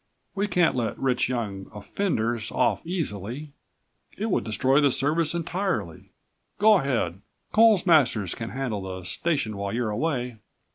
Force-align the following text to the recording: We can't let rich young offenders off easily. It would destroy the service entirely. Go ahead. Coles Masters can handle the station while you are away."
We 0.33 0.47
can't 0.47 0.75
let 0.75 0.97
rich 0.97 1.29
young 1.29 1.69
offenders 1.71 2.51
off 2.51 2.83
easily. 2.87 3.51
It 4.17 4.31
would 4.31 4.43
destroy 4.43 4.81
the 4.81 4.91
service 4.91 5.35
entirely. 5.35 6.09
Go 6.57 6.79
ahead. 6.79 7.21
Coles 7.53 7.85
Masters 7.85 8.33
can 8.33 8.49
handle 8.49 8.81
the 8.81 9.05
station 9.05 9.55
while 9.57 9.71
you 9.71 9.83
are 9.85 9.91
away." 9.91 10.37